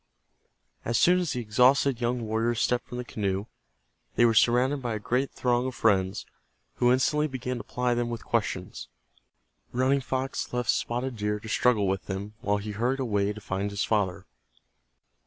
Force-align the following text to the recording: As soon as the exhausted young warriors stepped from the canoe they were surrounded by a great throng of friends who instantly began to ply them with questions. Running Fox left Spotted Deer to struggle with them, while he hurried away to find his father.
As 0.83 0.97
soon 0.97 1.19
as 1.19 1.33
the 1.33 1.41
exhausted 1.41 2.01
young 2.01 2.21
warriors 2.25 2.59
stepped 2.59 2.87
from 2.87 2.97
the 2.97 3.05
canoe 3.05 3.45
they 4.15 4.25
were 4.25 4.33
surrounded 4.33 4.81
by 4.81 4.95
a 4.95 4.99
great 4.99 5.29
throng 5.29 5.67
of 5.67 5.75
friends 5.75 6.25
who 6.77 6.91
instantly 6.91 7.27
began 7.27 7.57
to 7.57 7.63
ply 7.63 7.93
them 7.93 8.09
with 8.09 8.25
questions. 8.25 8.87
Running 9.71 10.01
Fox 10.01 10.51
left 10.53 10.71
Spotted 10.71 11.17
Deer 11.17 11.39
to 11.39 11.47
struggle 11.47 11.87
with 11.87 12.07
them, 12.07 12.33
while 12.41 12.57
he 12.57 12.71
hurried 12.71 12.99
away 12.99 13.31
to 13.31 13.39
find 13.41 13.69
his 13.69 13.83
father. 13.83 14.25